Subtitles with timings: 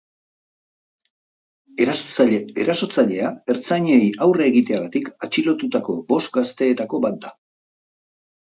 [2.63, 7.35] Erasotzailea ertzainei aurre egiteagatik atxilotutako bost gazteetako bat da.